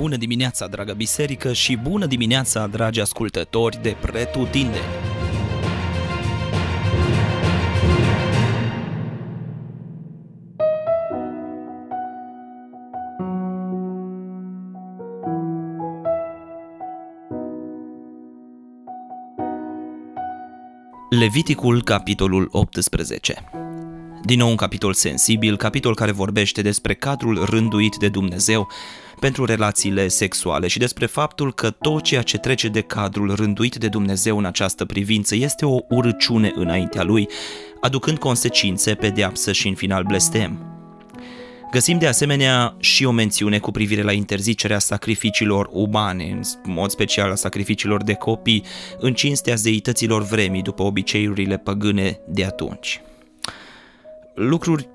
[0.00, 4.84] Bună dimineața, dragă biserică, și bună dimineața, dragi ascultători de Pretutindeni!
[21.10, 23.44] Leviticul, capitolul 18
[24.24, 28.68] din nou un capitol sensibil, capitol care vorbește despre cadrul rânduit de Dumnezeu
[29.20, 33.88] pentru relațiile sexuale și despre faptul că tot ceea ce trece de cadrul rânduit de
[33.88, 37.28] Dumnezeu în această privință este o urăciune înaintea lui,
[37.80, 40.64] aducând consecințe, pedeapsă și în final blestem.
[41.70, 47.30] Găsim de asemenea și o mențiune cu privire la interzicerea sacrificiilor umane, în mod special
[47.30, 48.64] a sacrificiilor de copii,
[48.98, 53.00] în cinstea zeităților vremii după obiceiurile păgâne de atunci
[54.34, 54.88] lucruri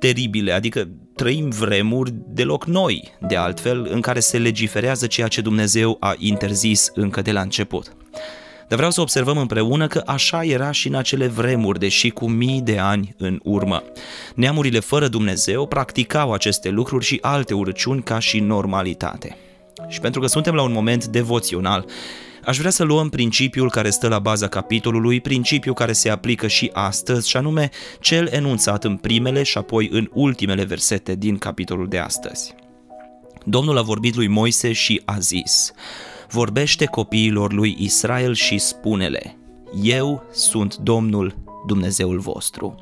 [0.00, 5.96] teribile, adică trăim vremuri deloc noi, de altfel, în care se legiferează ceea ce Dumnezeu
[6.00, 7.92] a interzis încă de la început.
[8.68, 12.60] Dar vreau să observăm împreună că așa era și în acele vremuri, deși cu mii
[12.60, 13.82] de ani în urmă.
[14.34, 19.36] Neamurile fără Dumnezeu practicau aceste lucruri și alte urăciuni ca și normalitate.
[19.88, 21.84] Și pentru că suntem la un moment devoțional,
[22.44, 26.70] Aș vrea să luăm principiul care stă la baza capitolului, principiul care se aplică și
[26.72, 31.98] astăzi, și anume cel enunțat în primele și apoi în ultimele versete din capitolul de
[31.98, 32.54] astăzi.
[33.44, 35.72] Domnul a vorbit lui Moise și a zis,
[36.30, 39.36] vorbește copiilor lui Israel și spune-le,
[39.82, 41.34] eu sunt Domnul
[41.66, 42.78] Dumnezeul vostru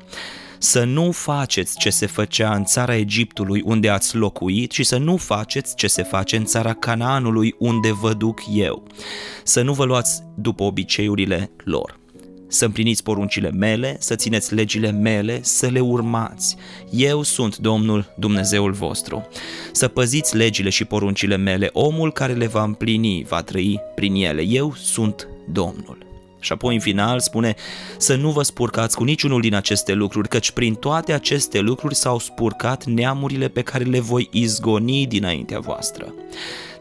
[0.59, 5.17] să nu faceți ce se făcea în țara Egiptului unde ați locuit și să nu
[5.17, 8.83] faceți ce se face în țara Canaanului unde vă duc eu.
[9.43, 11.99] Să nu vă luați după obiceiurile lor.
[12.47, 16.55] Să împliniți poruncile mele, să țineți legile mele, să le urmați.
[16.91, 19.27] Eu sunt Domnul Dumnezeul vostru.
[19.71, 24.41] Să păziți legile și poruncile mele, omul care le va împlini va trăi prin ele.
[24.41, 26.08] Eu sunt Domnul.
[26.39, 27.55] Și apoi în final spune
[27.97, 32.19] să nu vă spurcați cu niciunul din aceste lucruri, căci prin toate aceste lucruri s-au
[32.19, 36.13] spurcat neamurile pe care le voi izgoni dinaintea voastră.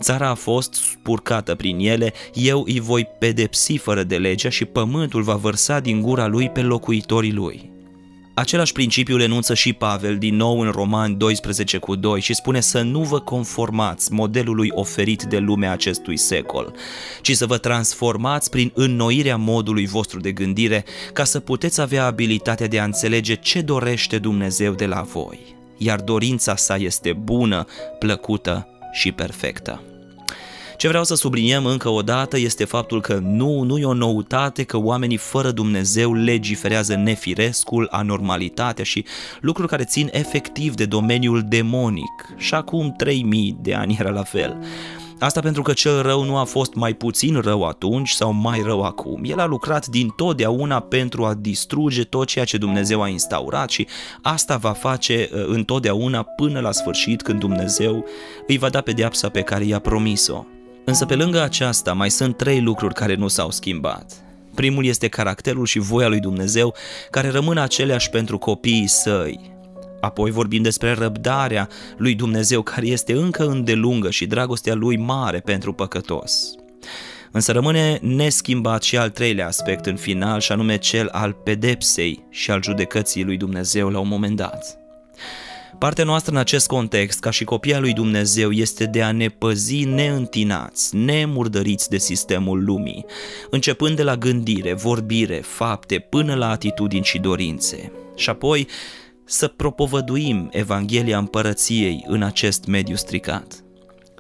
[0.01, 5.23] Țara a fost spurcată prin ele, eu îi voi pedepsi fără de legea și pământul
[5.23, 7.71] va vărsa din gura lui pe locuitorii lui.
[8.39, 12.61] Același principiu le enunță și Pavel din nou în Roman 12 cu 2 și spune
[12.61, 16.75] să nu vă conformați modelului oferit de lumea acestui secol,
[17.23, 22.67] ci să vă transformați prin înnoirea modului vostru de gândire ca să puteți avea abilitatea
[22.67, 25.39] de a înțelege ce dorește Dumnezeu de la voi,
[25.77, 27.65] iar dorința sa este bună,
[27.99, 29.83] plăcută și perfectă.
[30.79, 34.63] Ce vreau să subliniem încă o dată este faptul că nu, nu e o noutate
[34.63, 39.05] că oamenii fără Dumnezeu legiferează nefirescul, anormalitatea și
[39.41, 42.35] lucruri care țin efectiv de domeniul demonic.
[42.37, 44.59] Și acum 3000 de ani era la fel.
[45.19, 48.83] Asta pentru că cel rău nu a fost mai puțin rău atunci sau mai rău
[48.83, 49.21] acum.
[49.25, 53.87] El a lucrat din totdeauna pentru a distruge tot ceea ce Dumnezeu a instaurat și
[54.23, 58.05] asta va face uh, întotdeauna până la sfârșit când Dumnezeu
[58.47, 60.45] îi va da pedeapsa pe care i-a promis-o.
[60.89, 64.13] Însă pe lângă aceasta mai sunt trei lucruri care nu s-au schimbat.
[64.55, 66.75] Primul este caracterul și voia lui Dumnezeu
[67.11, 69.57] care rămân aceleași pentru copiii săi.
[70.01, 75.73] Apoi vorbim despre răbdarea lui Dumnezeu care este încă îndelungă și dragostea lui mare pentru
[75.73, 76.55] păcătos.
[77.31, 82.51] Însă rămâne neschimbat și al treilea aspect în final și anume cel al pedepsei și
[82.51, 84.79] al judecății lui Dumnezeu la un moment dat.
[85.79, 89.85] Partea noastră în acest context, ca și copia lui Dumnezeu, este de a ne păzi
[89.85, 93.05] neîntinați, nemurdăriți de sistemul lumii,
[93.51, 97.93] începând de la gândire, vorbire, fapte, până la atitudini și dorințe.
[98.17, 98.69] Și apoi
[99.25, 103.63] să propovăduim Evanghelia împărăției în acest mediu stricat.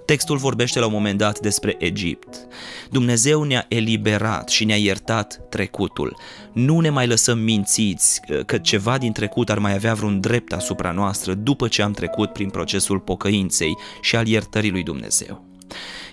[0.08, 2.46] Textul vorbește la un moment dat despre Egipt.
[2.91, 6.16] Dumnezeu ne-a eliberat și ne-a iertat trecutul.
[6.52, 10.92] Nu ne mai lăsăm mințiți că ceva din trecut ar mai avea vreun drept asupra
[10.92, 15.47] noastră după ce am trecut prin procesul pocăinței și al iertării lui Dumnezeu.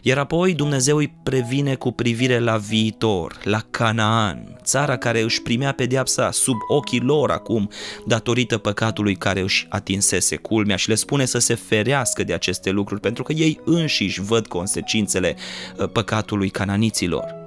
[0.07, 5.72] Iar apoi Dumnezeu îi previne cu privire la viitor, la Canaan, țara care își primea
[5.72, 7.69] pedeapsa sub ochii lor acum
[8.06, 13.02] datorită păcatului care își atinsese culmea și le spune să se ferească de aceste lucruri
[13.02, 15.36] pentru că ei înșiși văd consecințele
[15.78, 17.44] uh, păcatului cananiților.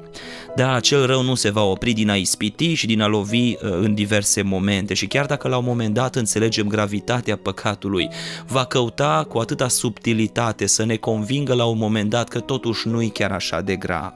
[0.56, 3.56] Da, acel rău nu se va opri din a ispiti și din a lovi uh,
[3.60, 8.08] în diverse momente și chiar dacă la un moment dat înțelegem gravitatea păcatului,
[8.46, 13.02] va căuta cu atâta subtilitate să ne convingă la un moment dat că totuși nu
[13.02, 14.14] e chiar așa de grav.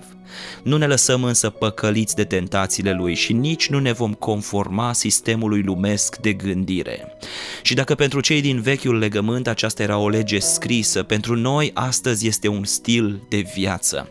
[0.63, 5.63] Nu ne lăsăm însă păcăliți de tentațiile lui și nici nu ne vom conforma sistemului
[5.63, 7.17] lumesc de gândire.
[7.63, 12.27] Și dacă pentru cei din vechiul legământ aceasta era o lege scrisă, pentru noi astăzi
[12.27, 14.09] este un stil de viață.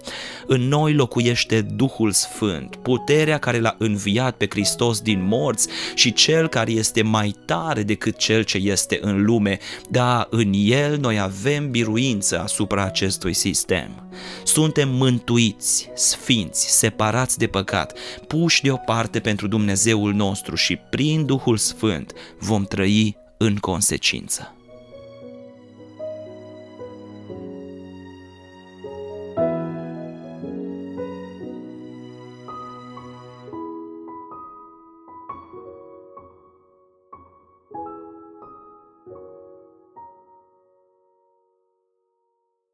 [0.48, 6.48] În noi locuiește Duhul Sfânt, puterea care l-a înviat pe Hristos din morți și cel
[6.48, 11.72] care este mai tare decât cel ce este în lume, da, în el noi avem
[11.72, 14.10] biruință asupra acestui sistem.
[14.44, 17.98] Suntem mântuiți, sfinți, separați de păcat,
[18.28, 24.56] puși deoparte pentru Dumnezeul nostru și prin Duhul Sfânt vom trăi în consecință.